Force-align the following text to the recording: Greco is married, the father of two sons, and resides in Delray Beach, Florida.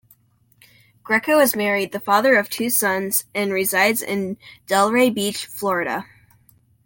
Greco 1.03 1.37
is 1.39 1.55
married, 1.55 1.91
the 1.91 1.99
father 1.99 2.35
of 2.35 2.49
two 2.49 2.71
sons, 2.71 3.25
and 3.35 3.53
resides 3.53 4.01
in 4.01 4.35
Delray 4.65 5.13
Beach, 5.13 5.45
Florida. 5.45 6.07